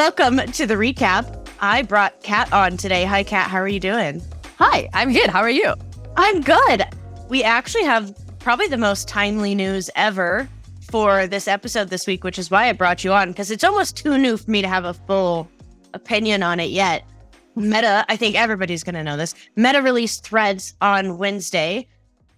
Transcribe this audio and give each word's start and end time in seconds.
Welcome 0.00 0.38
to 0.38 0.64
the 0.64 0.76
recap. 0.76 1.46
I 1.60 1.82
brought 1.82 2.22
Kat 2.22 2.50
on 2.54 2.78
today. 2.78 3.04
Hi, 3.04 3.22
Kat. 3.22 3.50
How 3.50 3.58
are 3.58 3.68
you 3.68 3.78
doing? 3.78 4.22
Hi, 4.58 4.88
I'm 4.94 5.12
good. 5.12 5.28
How 5.28 5.40
are 5.40 5.50
you? 5.50 5.74
I'm 6.16 6.40
good. 6.40 6.84
We 7.28 7.44
actually 7.44 7.84
have 7.84 8.16
probably 8.38 8.66
the 8.66 8.78
most 8.78 9.08
timely 9.08 9.54
news 9.54 9.90
ever 9.96 10.48
for 10.90 11.26
this 11.26 11.46
episode 11.46 11.90
this 11.90 12.06
week, 12.06 12.24
which 12.24 12.38
is 12.38 12.50
why 12.50 12.70
I 12.70 12.72
brought 12.72 13.04
you 13.04 13.12
on 13.12 13.28
because 13.28 13.50
it's 13.50 13.62
almost 13.62 13.94
too 13.94 14.16
new 14.16 14.38
for 14.38 14.50
me 14.50 14.62
to 14.62 14.68
have 14.68 14.86
a 14.86 14.94
full 14.94 15.50
opinion 15.92 16.42
on 16.42 16.60
it 16.60 16.70
yet. 16.70 17.06
Meta, 17.54 18.06
I 18.08 18.16
think 18.16 18.36
everybody's 18.36 18.82
going 18.82 18.94
to 18.94 19.04
know 19.04 19.18
this. 19.18 19.34
Meta 19.54 19.82
released 19.82 20.24
threads 20.24 20.74
on 20.80 21.18
Wednesday. 21.18 21.86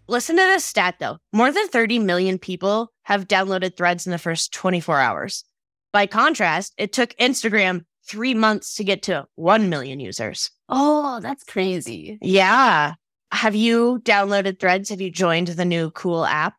Listen 0.08 0.34
to 0.34 0.42
this 0.42 0.64
stat 0.64 0.96
though 0.98 1.18
more 1.32 1.52
than 1.52 1.68
30 1.68 2.00
million 2.00 2.40
people 2.40 2.92
have 3.04 3.28
downloaded 3.28 3.76
threads 3.76 4.04
in 4.04 4.10
the 4.10 4.18
first 4.18 4.52
24 4.52 4.98
hours. 4.98 5.44
By 5.92 6.06
contrast, 6.06 6.72
it 6.78 6.92
took 6.92 7.14
Instagram 7.16 7.84
three 8.08 8.34
months 8.34 8.74
to 8.76 8.84
get 8.84 9.02
to 9.04 9.26
1 9.36 9.68
million 9.68 10.00
users. 10.00 10.50
Oh, 10.68 11.20
that's 11.20 11.44
crazy. 11.44 12.18
Yeah. 12.20 12.94
Have 13.30 13.54
you 13.54 14.00
downloaded 14.04 14.58
threads? 14.58 14.88
Have 14.88 15.00
you 15.00 15.10
joined 15.10 15.48
the 15.48 15.64
new 15.64 15.90
cool 15.90 16.24
app? 16.24 16.54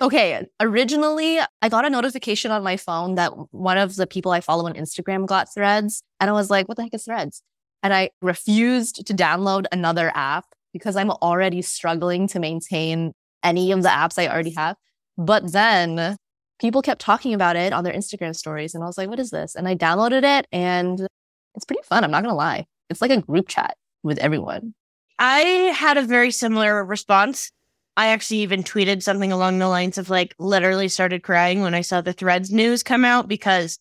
Okay, 0.00 0.44
originally 0.60 1.38
I 1.62 1.68
got 1.68 1.84
a 1.84 1.90
notification 1.90 2.50
on 2.50 2.62
my 2.62 2.76
phone 2.76 3.14
that 3.14 3.32
one 3.52 3.78
of 3.78 3.96
the 3.96 4.06
people 4.06 4.32
I 4.32 4.40
follow 4.40 4.66
on 4.66 4.74
Instagram 4.74 5.26
got 5.26 5.52
threads. 5.52 6.02
And 6.20 6.28
I 6.28 6.32
was 6.32 6.50
like, 6.50 6.68
what 6.68 6.76
the 6.76 6.82
heck 6.82 6.94
is 6.94 7.04
threads? 7.04 7.42
And 7.82 7.94
I 7.94 8.10
refused 8.20 9.06
to 9.06 9.14
download 9.14 9.66
another 9.72 10.10
app 10.14 10.46
because 10.72 10.96
I'm 10.96 11.10
already 11.10 11.62
struggling 11.62 12.26
to 12.28 12.40
maintain 12.40 13.12
any 13.42 13.72
of 13.72 13.82
the 13.82 13.88
apps 13.88 14.18
I 14.18 14.28
already 14.28 14.54
have. 14.56 14.76
But 15.16 15.52
then 15.52 16.16
people 16.64 16.80
kept 16.80 17.02
talking 17.02 17.34
about 17.34 17.56
it 17.56 17.74
on 17.74 17.84
their 17.84 17.92
Instagram 17.92 18.34
stories. 18.34 18.74
And 18.74 18.82
I 18.82 18.86
was 18.86 18.96
like, 18.96 19.10
what 19.10 19.20
is 19.20 19.28
this? 19.28 19.54
And 19.54 19.68
I 19.68 19.74
downloaded 19.74 20.24
it 20.24 20.46
and 20.50 21.06
it's 21.54 21.66
pretty 21.66 21.82
fun. 21.82 22.02
I'm 22.02 22.10
not 22.10 22.22
going 22.22 22.32
to 22.32 22.36
lie. 22.36 22.64
It's 22.88 23.02
like 23.02 23.10
a 23.10 23.20
group 23.20 23.48
chat 23.48 23.76
with 24.02 24.16
everyone. 24.16 24.72
I 25.18 25.40
had 25.76 25.98
a 25.98 26.02
very 26.02 26.30
similar 26.30 26.82
response. 26.82 27.52
I 27.98 28.06
actually 28.06 28.38
even 28.38 28.62
tweeted 28.62 29.02
something 29.02 29.30
along 29.30 29.58
the 29.58 29.68
lines 29.68 29.98
of 29.98 30.08
like 30.08 30.34
literally 30.38 30.88
started 30.88 31.22
crying 31.22 31.60
when 31.60 31.74
I 31.74 31.82
saw 31.82 32.00
the 32.00 32.14
threads 32.14 32.50
news 32.50 32.82
come 32.82 33.04
out 33.04 33.28
because 33.28 33.78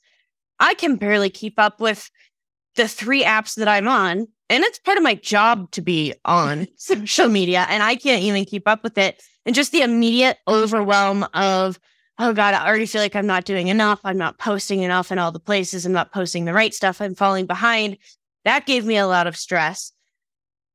I 0.59 0.73
can 0.73 0.97
barely 0.97 1.29
keep 1.29 1.57
up 1.57 1.79
with 1.79 2.11
the 2.75 2.89
three 2.89 3.23
apps 3.23 3.55
that 3.55 3.69
I'm 3.69 3.87
on. 3.87 4.27
And 4.49 4.63
it's 4.65 4.79
part 4.79 4.97
of 4.97 5.05
my 5.05 5.15
job 5.15 5.71
to 5.71 5.81
be 5.81 6.15
on 6.25 6.67
social 6.75 7.29
media. 7.29 7.65
And 7.69 7.81
I 7.81 7.95
can't 7.95 8.23
even 8.23 8.43
keep 8.43 8.67
up 8.67 8.83
with 8.83 8.97
it. 8.97 9.23
And 9.45 9.55
just 9.55 9.71
the 9.71 9.83
immediate 9.83 10.39
overwhelm 10.49 11.25
of, 11.33 11.79
oh 12.19 12.33
God, 12.33 12.53
I 12.53 12.67
already 12.67 12.85
feel 12.85 13.01
like 13.01 13.15
I'm 13.15 13.27
not 13.27 13.45
doing 13.45 13.67
enough. 13.67 13.99
I'm 14.03 14.17
not 14.17 14.37
posting 14.37 14.81
enough 14.81 15.11
in 15.11 15.19
all 15.19 15.31
the 15.31 15.39
places. 15.39 15.85
I'm 15.85 15.91
not 15.91 16.13
posting 16.13 16.45
the 16.45 16.53
right 16.53 16.73
stuff. 16.73 17.01
I'm 17.01 17.15
falling 17.15 17.45
behind. 17.45 17.97
That 18.45 18.65
gave 18.65 18.85
me 18.85 18.97
a 18.97 19.07
lot 19.07 19.27
of 19.27 19.37
stress. 19.37 19.91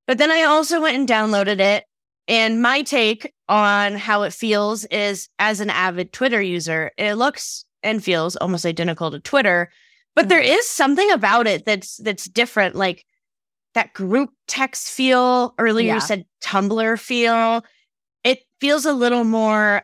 But 0.06 0.19
then 0.19 0.31
I 0.31 0.42
also 0.42 0.81
went 0.81 0.97
and 0.97 1.09
downloaded 1.09 1.61
it. 1.61 1.84
And 2.27 2.61
my 2.61 2.83
take 2.83 3.33
on 3.48 3.94
how 3.94 4.22
it 4.22 4.33
feels 4.33 4.84
is 4.86 5.28
as 5.39 5.61
an 5.61 5.70
avid 5.70 6.12
Twitter 6.12 6.42
user, 6.42 6.91
it 6.98 7.14
looks 7.14 7.64
and 7.83 8.05
feels 8.05 8.36
almost 8.36 8.66
identical 8.66 9.11
to 9.11 9.20
Twitter. 9.20 9.70
But 10.14 10.28
there 10.28 10.42
mm-hmm. 10.42 10.53
is 10.53 10.69
something 10.69 11.11
about 11.12 11.47
it 11.47 11.64
that's 11.64 11.97
that's 11.98 12.28
different, 12.28 12.75
like 12.75 13.06
that 13.75 13.94
group 13.94 14.31
text 14.47 14.89
feel. 14.89 15.55
Earlier 15.59 15.86
Yeah. 15.86 15.94
you 15.94 16.00
said 16.00 16.25
Tumblr 16.42 16.98
feel. 16.98 17.64
It 18.25 18.41
feels 18.61 18.84
a 18.84 18.92
little 18.92 19.25
more, 19.25 19.83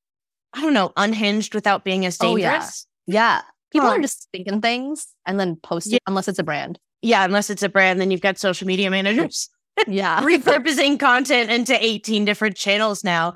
I 0.55 0.61
don't 0.61 0.73
know, 0.75 0.93
unhinged 0.97 1.55
without 1.55 1.85
being 1.85 2.07
as 2.07 2.17
Oh, 2.21 2.37
yeah. 2.37 2.53
dangerous. 2.53 2.87
Yeah. 3.07 3.43
People 3.73 3.89
Huh. 3.89 3.97
are 3.97 4.01
just 4.01 4.29
thinking 4.33 4.61
things 4.61 5.09
and 5.27 5.39
then 5.39 5.57
posting 5.57 5.95
Yeah. 5.95 5.99
unless 6.07 6.29
it's 6.29 6.39
a 6.39 6.45
brand. 6.45 6.79
Yeah, 7.03 7.25
unless 7.25 7.51
it's 7.51 7.63
a 7.63 7.69
brand, 7.69 8.01
then 8.01 8.11
you've 8.11 8.21
got 8.21 8.39
social 8.39 8.67
media 8.67 8.91
managers 8.91 9.51
Yeah. 9.89 10.21
repurposing 10.23 10.99
content 11.01 11.51
into 11.51 11.77
18 11.85 12.25
different 12.25 12.57
channels 12.57 13.03
now. 13.05 13.35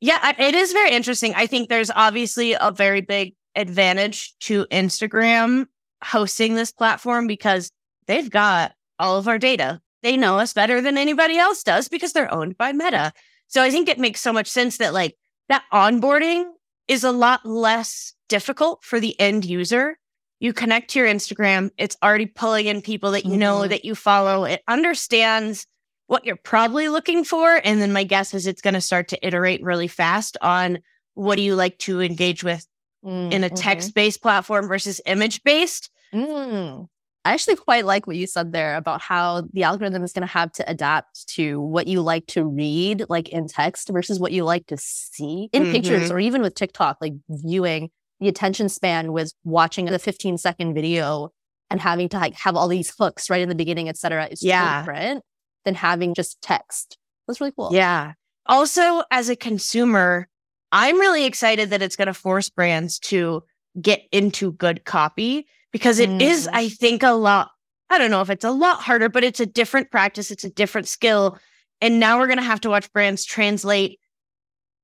Yeah, 0.00 0.34
it 0.38 0.54
is 0.54 0.72
very 0.72 0.90
interesting. 0.92 1.34
I 1.34 1.46
think 1.46 1.68
there's 1.68 1.90
obviously 1.90 2.52
a 2.52 2.70
very 2.70 3.00
big 3.00 3.34
advantage 3.56 4.32
to 4.40 4.66
Instagram 4.70 5.66
hosting 6.04 6.54
this 6.54 6.72
platform 6.72 7.26
because 7.26 7.70
they've 8.06 8.30
got 8.30 8.72
all 8.98 9.16
of 9.18 9.28
our 9.28 9.38
data. 9.38 9.80
They 10.02 10.16
know 10.16 10.38
us 10.38 10.52
better 10.52 10.80
than 10.80 10.96
anybody 10.96 11.36
else 11.36 11.62
does 11.62 11.88
because 11.88 12.12
they're 12.12 12.32
owned 12.32 12.56
by 12.56 12.72
Meta. 12.72 13.12
So 13.48 13.62
I 13.62 13.70
think 13.70 13.88
it 13.88 13.98
makes 13.98 14.20
so 14.20 14.32
much 14.32 14.46
sense 14.46 14.76
that 14.78 14.94
like 14.94 15.16
that 15.50 15.64
onboarding 15.72 16.44
is 16.88 17.04
a 17.04 17.12
lot 17.12 17.44
less 17.44 18.14
difficult 18.28 18.82
for 18.82 18.98
the 18.98 19.18
end 19.20 19.44
user. 19.44 19.98
You 20.38 20.52
connect 20.54 20.90
to 20.92 20.98
your 20.98 21.08
Instagram, 21.08 21.70
it's 21.76 21.96
already 22.02 22.24
pulling 22.26 22.66
in 22.66 22.80
people 22.80 23.10
that 23.10 23.26
you 23.26 23.36
know 23.36 23.58
Mhm. 23.58 23.68
that 23.68 23.84
you 23.84 23.94
follow. 23.94 24.44
It 24.44 24.62
understands 24.66 25.66
what 26.06 26.24
you're 26.24 26.36
probably 26.36 26.88
looking 26.88 27.22
for. 27.24 27.60
And 27.62 27.80
then 27.82 27.92
my 27.92 28.04
guess 28.04 28.32
is 28.32 28.46
it's 28.46 28.62
going 28.62 28.74
to 28.74 28.80
start 28.80 29.08
to 29.08 29.26
iterate 29.26 29.62
really 29.62 29.86
fast 29.86 30.36
on 30.40 30.78
what 31.14 31.36
do 31.36 31.42
you 31.42 31.54
like 31.54 31.78
to 31.80 32.00
engage 32.00 32.42
with 32.42 32.66
in 33.04 33.44
a 33.44 33.50
Mhm. 33.50 33.56
text 33.56 33.94
based 33.94 34.22
platform 34.22 34.66
versus 34.66 35.00
image 35.06 35.42
based. 35.42 35.90
Mm. 36.14 36.88
I 37.30 37.34
actually 37.34 37.54
quite 37.54 37.86
like 37.86 38.08
what 38.08 38.16
you 38.16 38.26
said 38.26 38.50
there 38.50 38.74
about 38.74 39.00
how 39.00 39.42
the 39.52 39.62
algorithm 39.62 40.02
is 40.02 40.12
going 40.12 40.26
to 40.26 40.32
have 40.32 40.50
to 40.54 40.68
adapt 40.68 41.28
to 41.36 41.60
what 41.60 41.86
you 41.86 42.02
like 42.02 42.26
to 42.28 42.44
read, 42.44 43.04
like 43.08 43.28
in 43.28 43.46
text, 43.46 43.88
versus 43.88 44.18
what 44.18 44.32
you 44.32 44.42
like 44.42 44.66
to 44.66 44.76
see 44.76 45.48
in 45.52 45.70
pictures, 45.70 46.10
Mhm. 46.10 46.14
or 46.14 46.18
even 46.18 46.42
with 46.42 46.56
TikTok, 46.56 46.96
like 47.00 47.12
viewing 47.28 47.90
the 48.18 48.26
attention 48.26 48.68
span 48.68 49.12
was 49.12 49.32
watching 49.44 49.88
a 49.88 49.96
15 50.00 50.38
second 50.38 50.74
video 50.74 51.30
and 51.70 51.80
having 51.80 52.08
to 52.08 52.16
like 52.18 52.34
have 52.34 52.56
all 52.56 52.66
these 52.66 52.92
hooks 52.98 53.30
right 53.30 53.40
in 53.42 53.48
the 53.48 53.54
beginning, 53.54 53.88
et 53.88 53.96
cetera, 53.96 54.26
is 54.26 54.42
Yeah. 54.42 54.80
different 54.80 55.22
than 55.64 55.76
having 55.76 56.14
just 56.14 56.42
text. 56.42 56.98
That's 57.28 57.40
really 57.40 57.52
cool. 57.56 57.70
Yeah. 57.72 58.14
Also, 58.46 59.04
as 59.12 59.28
a 59.28 59.36
consumer, 59.36 60.26
I'm 60.72 60.98
really 60.98 61.26
excited 61.26 61.70
that 61.70 61.80
it's 61.80 61.94
going 61.94 62.06
to 62.06 62.14
force 62.14 62.50
brands 62.50 62.98
to 63.10 63.44
get 63.80 64.02
into 64.12 64.52
good 64.52 64.84
copy 64.84 65.46
because 65.72 65.98
it 65.98 66.10
is, 66.22 66.46
Mm. 66.46 66.50
I 66.54 66.68
think, 66.68 67.02
a 67.02 67.10
lot. 67.12 67.50
I 67.90 67.98
don't 67.98 68.10
know 68.10 68.20
if 68.20 68.30
it's 68.30 68.44
a 68.44 68.50
lot 68.50 68.80
harder, 68.80 69.08
but 69.08 69.24
it's 69.24 69.40
a 69.40 69.46
different 69.46 69.90
practice. 69.90 70.30
It's 70.30 70.44
a 70.44 70.50
different 70.50 70.88
skill. 70.88 71.38
And 71.80 71.98
now 72.00 72.18
we're 72.18 72.26
going 72.26 72.38
to 72.38 72.44
have 72.44 72.60
to 72.62 72.70
watch 72.70 72.92
brands 72.92 73.24
translate 73.24 73.98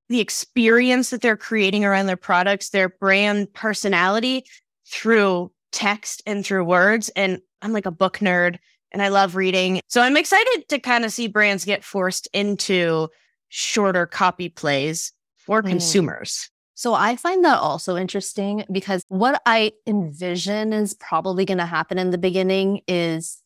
the 0.08 0.20
experience 0.20 1.10
that 1.10 1.20
they're 1.20 1.36
creating 1.36 1.84
around 1.84 2.06
their 2.06 2.16
products, 2.16 2.70
their 2.70 2.88
brand 2.88 3.52
personality 3.52 4.44
through 4.88 5.50
text 5.72 6.22
and 6.26 6.44
through 6.47 6.64
words. 6.64 7.08
And 7.10 7.41
I'm 7.62 7.72
like 7.72 7.86
a 7.86 7.91
book 7.91 8.18
nerd 8.18 8.58
and 8.92 9.03
I 9.03 9.08
love 9.08 9.34
reading. 9.34 9.80
So 9.88 10.00
I'm 10.00 10.16
excited 10.16 10.64
to 10.68 10.78
kind 10.78 11.04
of 11.04 11.12
see 11.12 11.26
brands 11.26 11.64
get 11.64 11.84
forced 11.84 12.28
into 12.32 13.08
shorter 13.48 14.06
copy 14.06 14.48
plays 14.48 15.12
for 15.36 15.62
Mm. 15.62 15.68
consumers. 15.70 16.50
So 16.78 16.92
I 16.92 17.16
find 17.16 17.42
that 17.42 17.59
also 17.59 17.97
interesting 17.97 18.66
because 18.70 19.03
what 19.09 19.41
I 19.47 19.72
envision 19.87 20.75
is 20.75 20.92
probably 20.92 21.47
going 21.47 21.56
to 21.56 21.64
happen 21.64 21.98
in 21.98 22.10
the 22.10 22.19
beginning 22.19 22.82
is 22.87 23.42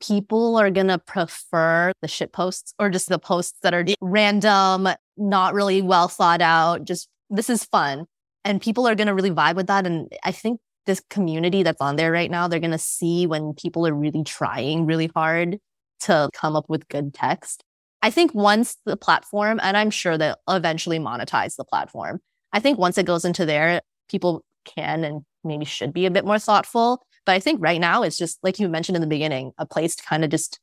people 0.00 0.56
are 0.56 0.70
going 0.70 0.86
to 0.86 0.98
prefer 0.98 1.90
the 2.02 2.06
shit 2.06 2.32
posts 2.32 2.72
or 2.78 2.88
just 2.88 3.08
the 3.08 3.18
posts 3.18 3.58
that 3.62 3.74
are 3.74 3.84
random, 4.00 4.88
not 5.16 5.54
really 5.54 5.82
well 5.82 6.06
thought 6.06 6.40
out. 6.40 6.84
Just 6.84 7.08
this 7.30 7.50
is 7.50 7.64
fun. 7.64 8.06
And 8.44 8.62
people 8.62 8.86
are 8.86 8.94
going 8.94 9.08
to 9.08 9.14
really 9.14 9.32
vibe 9.32 9.56
with 9.56 9.66
that. 9.66 9.84
And 9.84 10.08
I 10.22 10.30
think 10.30 10.60
this 10.86 11.02
community 11.10 11.64
that's 11.64 11.80
on 11.80 11.96
there 11.96 12.12
right 12.12 12.30
now, 12.30 12.46
they're 12.46 12.60
going 12.60 12.70
to 12.70 12.78
see 12.78 13.26
when 13.26 13.54
people 13.54 13.88
are 13.88 13.92
really 13.92 14.22
trying 14.22 14.86
really 14.86 15.10
hard 15.16 15.58
to 16.02 16.30
come 16.32 16.54
up 16.54 16.66
with 16.68 16.86
good 16.86 17.12
text. 17.12 17.64
I 18.02 18.10
think 18.10 18.32
once 18.34 18.76
the 18.86 18.96
platform, 18.96 19.58
and 19.60 19.76
I'm 19.76 19.90
sure 19.90 20.16
they'll 20.16 20.36
eventually 20.48 21.00
monetize 21.00 21.56
the 21.56 21.64
platform. 21.64 22.20
I 22.56 22.60
think 22.60 22.78
once 22.78 22.96
it 22.96 23.04
goes 23.04 23.26
into 23.26 23.44
there, 23.44 23.82
people 24.08 24.42
can 24.64 25.04
and 25.04 25.22
maybe 25.44 25.66
should 25.66 25.92
be 25.92 26.06
a 26.06 26.10
bit 26.10 26.24
more 26.24 26.38
thoughtful. 26.38 27.04
But 27.26 27.32
I 27.32 27.40
think 27.40 27.60
right 27.60 27.80
now 27.80 28.02
it's 28.02 28.16
just 28.16 28.38
like 28.42 28.58
you 28.58 28.68
mentioned 28.68 28.96
in 28.96 29.02
the 29.02 29.08
beginning, 29.08 29.52
a 29.58 29.66
place 29.66 29.94
to 29.96 30.02
kind 30.02 30.24
of 30.24 30.30
just 30.30 30.58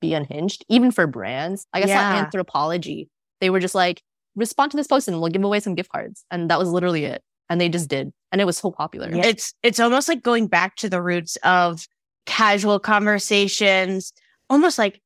be 0.00 0.12
unhinged, 0.12 0.64
even 0.68 0.90
for 0.90 1.06
brands. 1.06 1.66
Like 1.72 1.84
I 1.84 1.86
guess 1.86 1.94
Yeah. 1.94 2.24
Anthropologie. 2.26 3.08
They 3.40 3.48
were 3.48 3.60
just 3.60 3.74
like, 3.74 4.02
respond 4.36 4.72
to 4.72 4.76
this 4.76 4.86
post 4.86 5.08
and 5.08 5.20
we'll 5.20 5.30
give 5.30 5.42
away 5.42 5.60
some 5.60 5.74
gift 5.74 5.90
cards. 5.90 6.24
And 6.30 6.50
that 6.50 6.58
was 6.58 6.68
literally 6.68 7.04
it. 7.04 7.22
And 7.48 7.58
they 7.60 7.70
just 7.70 7.88
did. 7.88 8.12
And 8.30 8.40
it 8.42 8.44
was 8.44 8.58
so 8.58 8.70
popular. 8.70 9.08
It's 9.10 9.54
it's 9.62 9.80
almost 9.80 10.06
like 10.06 10.22
going 10.22 10.48
back 10.48 10.76
to 10.76 10.90
the 10.90 11.00
roots 11.00 11.36
of 11.44 11.86
casual 12.26 12.78
conversations, 12.78 14.12
almost 14.50 14.76
like 14.76 15.00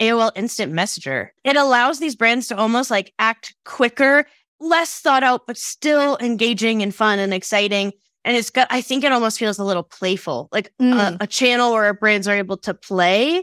AOL 0.00 0.32
Instant 0.34 0.72
Messenger. 0.72 1.34
It 1.44 1.56
allows 1.56 1.98
these 1.98 2.16
brands 2.16 2.48
to 2.48 2.56
almost 2.56 2.90
like 2.90 3.12
act 3.18 3.54
quicker, 3.64 4.26
less 4.62 5.00
thought 5.00 5.22
out, 5.22 5.46
but 5.46 5.58
still 5.58 6.16
engaging 6.20 6.82
and 6.82 6.94
fun 6.94 7.18
and 7.18 7.34
exciting. 7.34 7.92
And 8.24 8.36
it's 8.36 8.50
got, 8.50 8.68
I 8.70 8.80
think 8.80 9.02
it 9.04 9.12
almost 9.12 9.38
feels 9.38 9.58
a 9.58 9.64
little 9.64 9.82
playful, 9.82 10.48
like 10.52 10.72
a, 10.78 10.82
Mm. 10.82 11.16
a 11.20 11.26
channel 11.26 11.72
where 11.72 11.92
brands 11.92 12.28
are 12.28 12.36
able 12.36 12.56
to 12.58 12.72
play, 12.72 13.42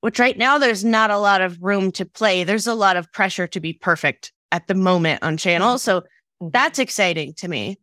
which 0.00 0.18
right 0.18 0.36
now 0.36 0.58
there's 0.58 0.84
not 0.84 1.10
a 1.10 1.18
lot 1.18 1.40
of 1.40 1.62
room 1.62 1.92
to 1.92 2.04
play. 2.04 2.42
There's 2.44 2.66
a 2.66 2.74
lot 2.74 2.96
of 2.96 3.10
pressure 3.12 3.46
to 3.46 3.60
be 3.60 3.72
perfect 3.72 4.32
at 4.50 4.66
the 4.66 4.74
moment 4.74 5.22
on 5.22 5.36
channel. 5.36 5.78
So 5.78 6.02
that's 6.40 6.78
exciting 6.78 7.34
to 7.34 7.48
me. 7.48 7.78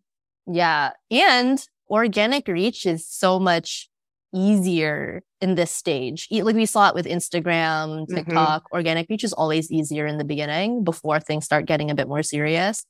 Yeah. 0.45 0.91
And 1.09 1.65
organic 1.89 2.47
reach 2.47 2.85
is 2.85 3.07
so 3.07 3.39
much 3.39 3.89
easier 4.35 5.23
in 5.41 5.55
this 5.55 5.71
stage. 5.71 6.27
Like 6.29 6.55
we 6.55 6.65
saw 6.65 6.89
it 6.89 6.95
with 6.95 7.05
Instagram, 7.05 8.05
Mhm. 8.05 8.15
TikTok, 8.15 8.65
organic 8.71 9.07
reach 9.09 9.23
is 9.23 9.33
always 9.33 9.71
easier 9.71 10.05
in 10.05 10.17
the 10.17 10.23
beginning 10.25 10.83
before 10.83 11.19
things 11.19 11.45
start 11.45 11.65
getting 11.65 11.89
a 11.89 11.95
bit 11.95 12.07
more 12.07 12.21
serious. 12.23 12.83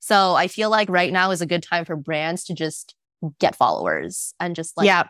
So 0.00 0.34
I 0.34 0.48
feel 0.48 0.70
like 0.70 0.88
right 0.88 1.12
now 1.12 1.30
is 1.30 1.40
a 1.40 1.46
good 1.46 1.62
time 1.62 1.84
for 1.84 1.96
brands 1.96 2.44
to 2.44 2.54
just 2.54 2.94
get 3.40 3.54
followers 3.56 4.34
and 4.40 4.54
just 4.56 4.76
like 4.76 4.86
yeah. 4.86 5.04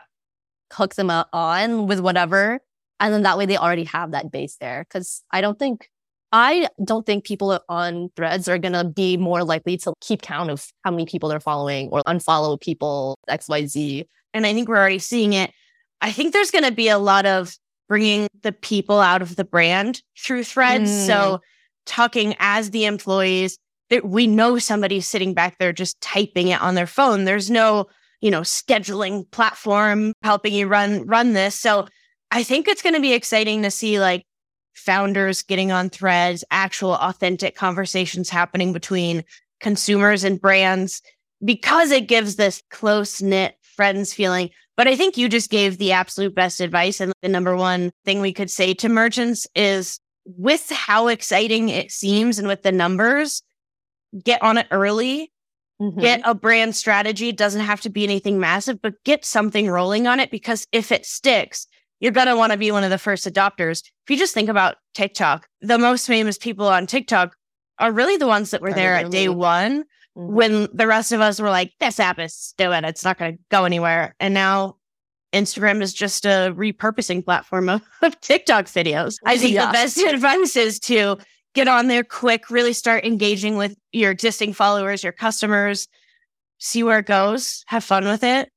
hook 0.73 0.95
them 0.95 1.09
o- 1.09 1.25
on 1.33 1.87
with 1.87 1.99
whatever. 1.99 2.59
And 2.99 3.13
then 3.13 3.23
that 3.23 3.37
way 3.37 3.45
they 3.45 3.57
already 3.57 3.83
have 3.85 4.11
that 4.11 4.31
base 4.31 4.57
there. 4.59 4.85
Cause 4.89 5.23
I 5.31 5.41
don't 5.41 5.59
think, 5.59 5.89
I 6.31 6.67
don't 6.83 7.05
think 7.05 7.25
people 7.25 7.59
on 7.69 8.09
threads 8.15 8.47
are 8.47 8.57
going 8.57 8.73
to 8.73 8.83
be 8.83 9.17
more 9.17 9.43
likely 9.43 9.77
to 9.77 9.93
keep 10.01 10.21
count 10.21 10.49
of 10.49 10.67
how 10.83 10.91
many 10.91 11.05
people 11.05 11.29
they're 11.29 11.39
following 11.39 11.89
or 11.89 12.01
unfollow 12.07 12.59
people, 12.59 13.15
XYZ. 13.29 14.05
and 14.33 14.45
I 14.45 14.53
think 14.53 14.67
we're 14.67 14.77
already 14.77 14.99
seeing 14.99 15.33
it. 15.33 15.51
I 16.01 16.11
think 16.11 16.33
there's 16.33 16.51
going 16.51 16.63
to 16.63 16.71
be 16.71 16.89
a 16.89 16.97
lot 16.97 17.25
of 17.25 17.57
bringing 17.87 18.27
the 18.43 18.51
people 18.51 18.99
out 18.99 19.21
of 19.21 19.35
the 19.35 19.43
brand 19.43 20.01
through 20.17 20.43
threads. 20.43 20.91
Mm. 20.91 21.07
So, 21.07 21.41
talking 21.85 22.35
as 22.39 22.71
the 22.71 22.85
employees, 22.85 23.57
that 23.89 24.05
we 24.05 24.27
know 24.27 24.59
somebody's 24.59 25.07
sitting 25.07 25.33
back 25.33 25.57
there 25.59 25.71
just 25.71 25.99
typing 26.01 26.49
it 26.49 26.61
on 26.61 26.75
their 26.75 26.87
phone. 26.87 27.23
There's 27.23 27.49
no, 27.49 27.87
you 28.19 28.29
know, 28.29 28.41
scheduling 28.41 29.29
platform 29.31 30.11
helping 30.23 30.53
you 30.53 30.67
run 30.67 31.05
run 31.05 31.33
this. 31.33 31.55
So, 31.59 31.87
I 32.31 32.43
think 32.43 32.67
it's 32.67 32.81
going 32.81 32.95
to 32.95 33.01
be 33.01 33.13
exciting 33.13 33.63
to 33.63 33.71
see 33.71 33.99
like 33.99 34.23
founders 34.75 35.41
getting 35.41 35.71
on 35.71 35.89
threads, 35.89 36.43
actual 36.51 36.95
authentic 36.95 37.55
conversations 37.55 38.29
happening 38.29 38.73
between 38.73 39.23
consumers 39.59 40.23
and 40.23 40.39
brands 40.39 41.01
because 41.43 41.91
it 41.91 42.07
gives 42.07 42.35
this 42.35 42.61
close 42.69 43.21
knit 43.21 43.55
friends 43.77 44.13
feeling. 44.13 44.49
But 44.75 44.87
I 44.87 44.95
think 44.95 45.17
you 45.17 45.29
just 45.29 45.49
gave 45.49 45.77
the 45.77 45.93
absolute 45.93 46.35
best 46.35 46.59
advice. 46.59 46.99
And 46.99 47.13
the 47.21 47.29
number 47.29 47.55
one 47.55 47.91
thing 48.03 48.19
we 48.19 48.33
could 48.33 48.51
say 48.51 48.73
to 48.75 48.89
merchants 48.89 49.47
is 49.55 49.99
with 50.25 50.69
how 50.71 51.07
exciting 51.07 51.69
it 51.69 51.91
seems 51.91 52.37
and 52.37 52.47
with 52.47 52.63
the 52.63 52.71
numbers, 52.71 53.41
get 54.23 54.41
on 54.43 54.57
it 54.57 54.67
early, 54.71 55.31
Mhm. 55.81 56.01
get 56.01 56.21
a 56.25 56.33
brand 56.33 56.75
strategy. 56.75 57.29
It 57.29 57.37
doesn't 57.37 57.61
have 57.61 57.81
to 57.81 57.89
be 57.89 58.03
anything 58.03 58.39
massive, 58.39 58.81
but 58.81 58.95
get 59.05 59.23
something 59.23 59.69
rolling 59.69 60.07
on 60.07 60.19
it 60.19 60.31
because 60.31 60.65
if 60.71 60.91
it 60.91 61.05
sticks, 61.05 61.67
you're 61.99 62.11
going 62.11 62.27
to 62.27 62.35
want 62.35 62.51
to 62.51 62.57
be 62.57 62.71
one 62.71 62.83
of 62.83 62.89
the 62.89 62.97
first 62.97 63.25
adopters. 63.25 63.81
If 64.05 64.09
you 64.09 64.17
just 64.17 64.33
think 64.33 64.49
about 64.49 64.75
TikTok, 64.93 65.47
the 65.61 65.77
most 65.77 66.05
famous 66.07 66.37
people 66.37 66.67
on 66.67 66.87
TikTok 66.87 67.35
are 67.79 67.91
really 67.91 68.17
the 68.17 68.27
ones 68.27 68.51
that 68.51 68.61
were 68.61 68.73
there 68.73 68.95
at 68.95 69.11
day 69.11 69.29
one 69.29 69.83
Mhm. 70.17 70.27
when 70.31 70.67
the 70.73 70.87
rest 70.87 71.11
of 71.11 71.21
us 71.21 71.39
were 71.39 71.49
like, 71.49 71.73
this 71.79 71.99
app 71.99 72.17
is 72.19 72.33
stupid. 72.33 72.83
It's 72.85 73.03
not 73.03 73.17
going 73.19 73.37
to 73.37 73.43
go 73.51 73.65
anywhere. 73.65 74.15
And 74.19 74.33
now 74.33 74.77
Instagram 75.33 75.81
is 75.81 75.93
just 75.93 76.25
a 76.25 76.53
repurposing 76.57 77.23
platform 77.23 77.69
of, 77.69 77.81
of 78.01 78.19
TikTok 78.21 78.65
videos. 78.65 79.15
I 79.25 79.37
think 79.37 79.53
Yeah. 79.53 79.67
the 79.67 79.73
best 79.73 79.97
advice 79.99 80.55
is 80.55 80.79
to 80.81 81.17
get 81.53 81.67
on 81.67 81.87
there 81.87 82.03
quick, 82.03 82.49
really 82.49 82.73
start 82.73 83.05
engaging 83.05 83.57
with 83.57 83.75
your 83.91 84.11
existing 84.11 84.53
followers, 84.53 85.03
your 85.03 85.13
customers, 85.13 85.87
see 86.59 86.83
where 86.83 86.99
it 86.99 87.05
goes, 87.05 87.63
have 87.67 87.83
fun 87.83 88.05
with 88.05 88.23
it. 88.23 88.49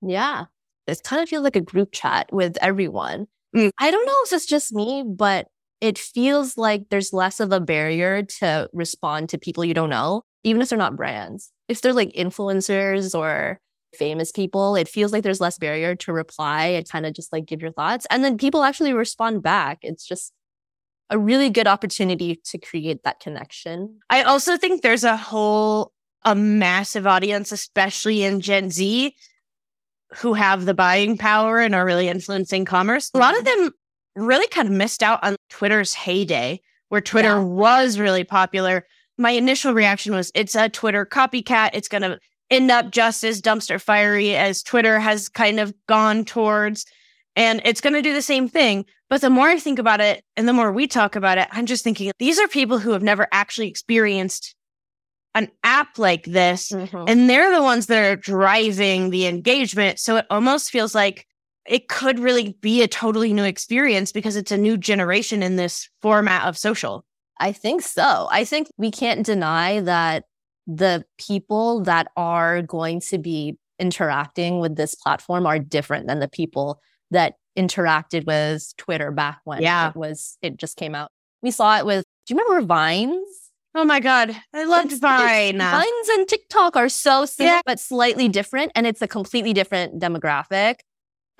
Yeah. 0.00 0.44
It 0.86 1.00
kind 1.04 1.22
of 1.22 1.28
feels 1.28 1.44
like 1.44 1.56
a 1.56 1.60
group 1.60 1.90
chat 1.92 2.32
with 2.32 2.56
everyone. 2.60 3.26
Mm. 3.56 3.70
I 3.78 3.90
don't 3.90 4.06
know 4.06 4.16
if 4.24 4.32
it's 4.32 4.46
just 4.46 4.72
me, 4.72 5.04
but 5.06 5.46
it 5.80 5.98
feels 5.98 6.56
like 6.56 6.84
there's 6.90 7.12
less 7.12 7.40
of 7.40 7.52
a 7.52 7.60
barrier 7.60 8.22
to 8.40 8.68
respond 8.72 9.28
to 9.30 9.38
people 9.38 9.64
you 9.64 9.74
don't 9.74 9.90
know, 9.90 10.22
even 10.44 10.62
if 10.62 10.68
they're 10.68 10.78
not 10.78 10.96
brands. 10.96 11.50
If 11.68 11.80
they're 11.80 11.92
like 11.92 12.12
influencers 12.12 13.18
or 13.18 13.60
famous 13.94 14.32
people, 14.32 14.76
it 14.76 14.88
feels 14.88 15.12
like 15.12 15.22
there's 15.22 15.40
less 15.40 15.58
barrier 15.58 15.94
to 15.96 16.12
reply 16.12 16.66
and 16.66 16.88
kind 16.88 17.06
of 17.06 17.12
just 17.12 17.32
like 17.32 17.46
give 17.46 17.60
your 17.60 17.72
thoughts. 17.72 18.06
And 18.10 18.24
then 18.24 18.38
people 18.38 18.62
actually 18.62 18.92
respond 18.92 19.42
back. 19.42 19.78
It's 19.82 20.06
just 20.06 20.32
a 21.10 21.18
really 21.18 21.50
good 21.50 21.66
opportunity 21.66 22.40
to 22.44 22.58
create 22.58 23.02
that 23.04 23.20
connection. 23.20 23.98
I 24.08 24.22
also 24.22 24.56
think 24.56 24.80
there's 24.80 25.04
a 25.04 25.16
whole, 25.16 25.92
a 26.24 26.34
massive 26.34 27.06
audience, 27.06 27.52
especially 27.52 28.22
in 28.22 28.40
Gen 28.40 28.70
Z, 28.70 29.14
who 30.16 30.32
have 30.34 30.64
the 30.64 30.74
buying 30.74 31.18
power 31.18 31.58
and 31.58 31.74
are 31.74 31.84
really 31.84 32.08
influencing 32.08 32.64
commerce. 32.64 33.10
A 33.12 33.18
lot 33.18 33.36
of 33.36 33.44
mm-hmm. 33.44 33.64
them 33.64 33.72
really 34.16 34.48
kind 34.48 34.68
of 34.68 34.74
missed 34.74 35.02
out 35.02 35.22
on 35.22 35.36
Twitter's 35.50 35.94
heyday, 35.94 36.60
where 36.88 37.00
Twitter 37.00 37.36
Yeah. 37.36 37.44
was 37.44 37.98
really 37.98 38.24
popular. 38.24 38.86
My 39.18 39.30
initial 39.30 39.74
reaction 39.74 40.14
was 40.14 40.32
it's 40.34 40.54
a 40.54 40.68
Twitter 40.68 41.04
copycat. 41.06 41.70
It's 41.74 41.88
going 41.88 42.02
to 42.02 42.18
end 42.50 42.70
up 42.70 42.90
just 42.90 43.24
as 43.24 43.40
dumpster 43.40 43.80
fiery 43.80 44.36
as 44.36 44.62
Twitter 44.62 44.98
has 44.98 45.28
kind 45.28 45.60
of 45.60 45.74
gone 45.86 46.24
towards. 46.24 46.86
And 47.34 47.62
it's 47.64 47.80
going 47.80 47.94
to 47.94 48.02
do 48.02 48.12
the 48.12 48.22
same 48.22 48.48
thing. 48.48 48.84
But 49.08 49.20
the 49.20 49.30
more 49.30 49.48
I 49.48 49.58
think 49.58 49.78
about 49.78 50.00
it 50.00 50.24
and 50.36 50.48
the 50.48 50.52
more 50.52 50.72
we 50.72 50.86
talk 50.86 51.16
about 51.16 51.38
it, 51.38 51.48
I'm 51.50 51.66
just 51.66 51.84
thinking 51.84 52.12
these 52.18 52.38
are 52.38 52.48
people 52.48 52.78
who 52.78 52.92
have 52.92 53.02
never 53.02 53.26
actually 53.32 53.68
experienced 53.68 54.54
an 55.34 55.48
app 55.64 55.98
like 55.98 56.24
this. 56.24 56.70
Mhm. 56.70 57.04
And 57.08 57.28
they're 57.28 57.54
the 57.54 57.62
ones 57.62 57.86
that 57.86 58.04
are 58.04 58.16
driving 58.16 59.10
the 59.10 59.26
engagement. 59.26 59.98
So 59.98 60.16
it 60.16 60.26
almost 60.30 60.70
feels 60.70 60.94
like 60.94 61.26
it 61.66 61.88
could 61.88 62.18
really 62.18 62.56
be 62.60 62.82
a 62.82 62.88
totally 62.88 63.32
new 63.32 63.44
experience 63.44 64.12
because 64.12 64.36
it's 64.36 64.52
a 64.52 64.58
new 64.58 64.76
generation 64.76 65.42
in 65.42 65.56
this 65.56 65.88
format 66.02 66.46
of 66.46 66.58
social. 66.58 67.04
I 67.42 67.52
think 67.52 67.82
so. 67.82 68.28
I 68.30 68.44
think 68.44 68.68
we 68.78 68.90
can't 68.90 69.26
deny 69.26 69.80
that 69.80 70.24
the 70.66 71.04
people 71.18 71.82
that 71.82 72.06
are 72.16 72.62
going 72.62 73.00
to 73.10 73.18
be 73.18 73.58
interacting 73.80 74.60
with 74.60 74.76
this 74.76 74.94
platform 74.94 75.44
are 75.44 75.58
different 75.58 76.06
than 76.06 76.20
the 76.20 76.28
people 76.28 76.80
that 77.10 77.34
interacted 77.58 78.26
with 78.26 78.72
Twitter 78.76 79.10
back 79.10 79.40
when 79.44 79.60
Yeah. 79.60 79.90
it 79.90 79.96
was 79.96 80.38
it 80.40 80.56
just 80.56 80.76
came 80.76 80.94
out. 80.94 81.10
We 81.42 81.50
saw 81.50 81.78
it 81.78 81.84
with 81.84 82.04
do 82.26 82.34
you 82.34 82.40
remember 82.40 82.64
Vines? 82.66 83.28
Oh 83.74 83.84
my 83.84 83.98
God. 84.00 84.30
I 84.54 84.64
loved 84.64 84.92
It's- 84.92 84.98
it's- 84.98 85.00
Vine. 85.00 85.58
Vines 85.58 86.08
and 86.10 86.28
TikTok 86.28 86.76
are 86.76 86.88
so 86.88 87.24
similar 87.24 87.56
Yeah. 87.56 87.62
but 87.66 87.80
slightly 87.80 88.28
different 88.28 88.70
and 88.76 88.86
it's 88.86 89.02
a 89.02 89.08
completely 89.08 89.52
different 89.52 89.98
demographic. 90.00 90.76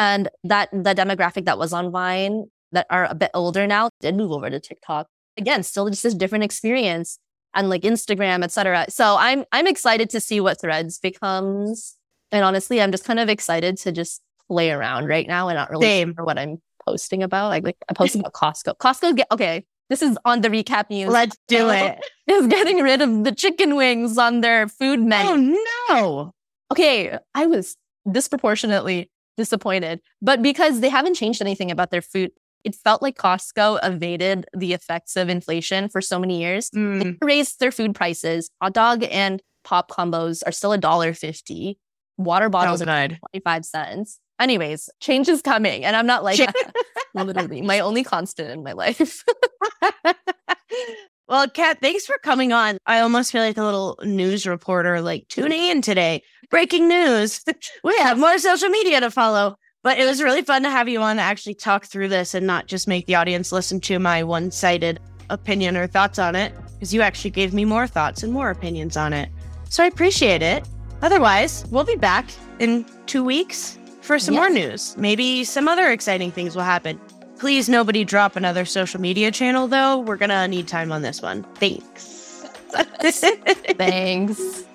And 0.01 0.29
that 0.43 0.69
the 0.73 0.95
demographic 0.95 1.45
that 1.45 1.59
was 1.59 1.73
on 1.73 1.93
Vine 1.93 2.47
that 2.73 2.87
are 2.91 3.05
a 3.05 3.15
bit 3.15 3.31
older 3.35 3.67
now 3.69 3.91
did 4.01 4.17
move 4.17 4.33
over 4.33 4.51
to 4.51 4.59
TikTok. 4.59 5.07
Again, 5.37 5.63
still 5.63 5.89
just 5.89 6.05
a 6.05 6.15
different 6.15 6.45
experience 6.45 7.19
and 7.55 7.69
like 7.69 7.83
Instagram, 7.83 8.43
etc. 8.45 8.87
So 8.89 9.17
I'm 9.19 9.45
I'm 9.53 9.67
excited 9.67 10.11
to 10.11 10.21
see 10.21 10.41
what 10.41 10.61
Threads 10.61 10.99
becomes. 10.99 11.97
And 12.31 12.45
honestly, 12.45 12.81
I'm 12.81 12.91
just 12.91 13.05
kind 13.05 13.21
of 13.21 13.29
excited 13.29 13.77
to 13.79 13.93
just 13.93 14.23
play 14.49 14.71
around 14.71 15.07
right 15.07 15.27
now 15.27 15.49
and 15.49 15.57
not 15.57 15.71
really 15.71 15.87
Same. 15.87 16.15
sure 16.15 16.25
what 16.25 16.39
I'm 16.39 16.61
posting 16.87 17.23
about. 17.23 17.49
Like, 17.49 17.65
like 17.65 17.77
I 17.89 17.95
posted 17.95 18.21
about 18.21 18.33
Costco. 18.33 18.77
Costco 18.79 19.17
get 19.17 19.27
okay. 19.31 19.65
This 19.91 20.01
is 20.03 20.17
on 20.25 20.41
the 20.41 20.49
recap 20.49 20.89
news. 20.89 21.13
Let's 21.13 21.37
do 21.49 21.69
Oh. 21.69 21.71
it. 21.71 21.99
Is 22.27 22.47
getting 22.47 22.79
rid 22.79 23.03
of 23.03 23.25
the 23.25 23.33
chicken 23.33 23.77
wings 23.77 24.17
on 24.17 24.41
their 24.41 24.69
food 24.69 25.01
oh, 25.01 25.05
menu. 25.05 25.57
Oh 25.59 25.95
no. 25.95 26.35
Okay, 26.71 27.19
I 27.35 27.47
was 27.47 27.77
disproportionately 28.11 29.11
disappointed, 29.37 30.01
but 30.23 30.41
because 30.43 30.81
they 30.81 30.89
haven't 30.89 31.15
changed 31.15 31.43
anything 31.43 31.71
about 31.71 31.91
their 31.91 32.01
food, 32.01 32.31
it 32.65 32.75
felt 32.75 33.03
like 33.03 33.17
Costco 33.17 33.79
evaded 33.83 34.47
the 34.57 34.73
effects 34.73 35.17
of 35.17 35.29
inflation 35.29 35.89
for 35.89 36.01
so 36.01 36.19
many 36.19 36.41
years. 36.41 36.71
Mm. 36.71 37.03
They 37.03 37.27
raised 37.27 37.61
their 37.61 37.73
food 37.73 37.95
prices. 37.95 38.51
Hot 38.61 38.73
dog 38.73 39.05
and 39.05 39.43
pop 39.65 39.91
combos 39.91 40.43
are 40.47 40.53
still 40.53 40.73
a 40.73 40.79
dollar 40.79 41.15
fifty. 41.15 41.79
Water 42.19 42.49
bottles 42.49 42.83
are 42.83 43.09
twenty 43.09 43.41
five 43.45 43.65
cents. 43.65 44.19
Anyways, 44.41 44.91
change 45.01 45.29
is 45.29 45.43
coming, 45.43 45.85
and 45.85 45.95
I'm 45.95 46.07
not 46.07 46.25
like 46.25 46.41
literally 47.15 47.63
my 47.63 47.79
only 47.81 48.03
constant 48.03 48.51
in 48.51 48.63
my 48.63 48.73
life. 48.73 49.25
well, 51.29 51.49
Kat, 51.49 51.79
thanks 51.81 52.07
for 52.07 52.17
coming 52.23 52.53
on. 52.53 52.79
I 52.87 53.01
almost 53.01 53.31
feel 53.31 53.43
like 53.43 53.57
a 53.57 53.65
little 53.65 53.99
news 54.03 54.47
reporter, 54.47 55.01
like 55.01 55.29
tuning 55.29 55.63
in 55.63 55.83
today. 55.83 56.23
Breaking 56.51 56.89
news. 56.89 57.43
we 57.85 57.97
have 57.99 58.19
more 58.19 58.37
social 58.39 58.69
media 58.69 59.01
to 59.01 59.11
follow. 59.11 59.57
But 59.83 59.99
it 59.99 60.07
was 60.07 60.23
really 60.23 60.43
fun 60.43 60.63
to 60.63 60.71
have 60.71 60.89
you 60.89 61.01
on 61.01 61.17
to 61.17 61.23
actually 61.23 61.55
talk 61.55 61.87
through 61.87 62.09
this 62.09 62.35
and 62.35 62.47
not 62.47 62.67
just 62.67 62.87
make 62.87 63.07
the 63.07 63.17
audience 63.17 63.51
listen 63.51 63.81
to 63.81 63.99
my 63.99 64.23
one 64.23 64.51
sided 64.51 65.01
opinion 65.29 65.77
or 65.77 65.87
thoughts 65.87 66.19
on 66.19 66.37
it, 66.37 66.55
because 66.75 66.95
you 66.95 67.03
actually 67.03 67.31
gave 67.31 67.53
me 67.53 67.65
more 67.65 67.87
thoughts 67.87 68.23
and 68.23 68.33
more 68.33 68.51
opinions 68.51 68.97
on 68.97 69.13
it. 69.13 69.29
So 69.69 69.83
I 69.83 69.87
appreciate 69.87 70.43
it. 70.43 70.69
Otherwise, 71.01 71.65
we'll 71.71 71.85
be 71.85 71.97
back 71.97 72.31
in 72.61 72.87
two 73.07 73.25
weeks 73.25 73.79
for 74.03 74.19
some 74.19 74.35
more 74.35 74.51
news. 74.51 74.97
Maybe 74.97 75.43
some 75.45 75.67
other 75.67 75.91
exciting 75.91 76.31
things 76.31 76.55
will 76.55 76.63
happen. 76.63 77.01
Please, 77.39 77.69
nobody 77.69 78.05
drop 78.05 78.37
another 78.37 78.65
social 78.65 79.01
media 79.01 79.33
channel, 79.33 79.67
though. 79.67 79.99
We're 79.99 80.17
going 80.17 80.31
to 80.31 80.47
need 80.47 80.69
time 80.69 80.93
on 80.93 81.03
this 81.03 81.21
one. 81.21 81.43
Thanks. 81.55 82.45
Thanks. 83.79 84.65